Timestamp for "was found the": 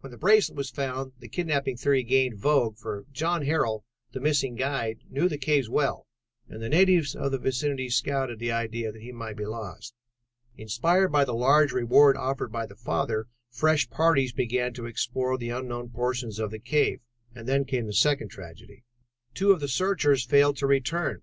0.58-1.26